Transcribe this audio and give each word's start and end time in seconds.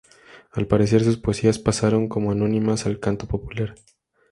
Al 0.51 0.65
parecer, 0.65 1.03
sus 1.03 1.17
poesías 1.19 1.59
pasaron 1.59 2.09
como 2.09 2.31
anónimas 2.31 2.87
al 2.87 2.99
canto 2.99 3.27
popular. 3.27 3.75